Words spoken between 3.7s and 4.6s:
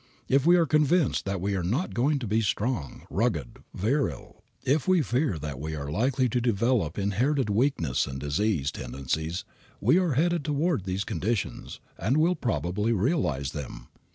virile,